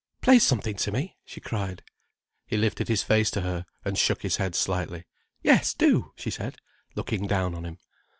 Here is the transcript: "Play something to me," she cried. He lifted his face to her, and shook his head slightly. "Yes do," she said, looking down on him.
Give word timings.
"Play 0.21 0.39
something 0.39 0.77
to 0.77 0.91
me," 0.91 1.15
she 1.23 1.39
cried. 1.39 1.83
He 2.47 2.57
lifted 2.57 2.87
his 2.87 3.03
face 3.03 3.29
to 3.29 3.41
her, 3.41 3.67
and 3.85 3.99
shook 3.99 4.23
his 4.23 4.37
head 4.37 4.55
slightly. 4.55 5.05
"Yes 5.43 5.75
do," 5.75 6.11
she 6.15 6.31
said, 6.31 6.57
looking 6.95 7.27
down 7.27 7.53
on 7.53 7.65
him. 7.65 7.77